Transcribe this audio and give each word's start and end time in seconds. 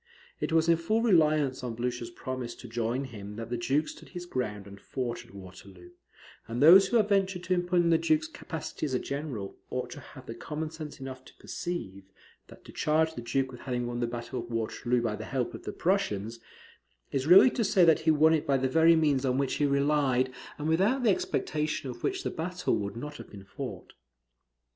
It 0.39 0.51
was 0.51 0.67
in 0.67 0.77
full 0.77 1.03
reliance 1.03 1.63
on 1.63 1.75
Blucher's 1.75 2.09
promise 2.09 2.55
to 2.55 2.67
join 2.67 3.03
him 3.03 3.35
that 3.35 3.51
the 3.51 3.55
Duke 3.57 3.87
stood 3.87 4.09
his 4.09 4.25
ground 4.25 4.65
and 4.65 4.81
fought 4.81 5.23
at 5.23 5.31
Waterloo; 5.35 5.91
and 6.47 6.59
those 6.59 6.87
who 6.87 6.97
have 6.97 7.09
ventured 7.09 7.43
to 7.43 7.53
impugn 7.53 7.91
the 7.91 7.99
Duke's 7.99 8.27
capacity 8.27 8.87
as 8.87 8.95
a 8.95 8.99
general, 8.99 9.57
ought 9.69 9.91
to 9.91 9.99
have 9.99 10.25
had 10.27 10.39
common 10.39 10.71
sense 10.71 10.99
enough 10.99 11.23
to 11.25 11.35
perceive, 11.35 12.03
that 12.47 12.65
to 12.65 12.71
charge 12.71 13.13
the 13.13 13.21
Duke 13.21 13.51
with 13.51 13.61
having 13.61 13.85
won 13.85 13.99
the 13.99 14.07
battle 14.07 14.39
of 14.39 14.49
Waterloo 14.49 15.03
by 15.03 15.15
the 15.15 15.25
help 15.25 15.53
of 15.53 15.65
the 15.65 15.71
Prussians, 15.71 16.39
is 17.11 17.27
really 17.27 17.51
to 17.51 17.63
say 17.63 17.85
that 17.85 17.99
he 17.99 18.09
won 18.09 18.33
it 18.33 18.47
by 18.47 18.57
the 18.57 18.67
very 18.67 18.95
means 18.95 19.23
on 19.23 19.37
which 19.37 19.53
he 19.57 19.67
relied, 19.67 20.33
and 20.57 20.67
without 20.67 21.03
the 21.03 21.11
expectation 21.11 21.91
of 21.91 22.01
which 22.03 22.23
the 22.23 22.31
battle 22.31 22.75
would 22.75 22.95
not 22.95 23.17
have 23.17 23.29
been 23.29 23.43
fought. 23.45 23.93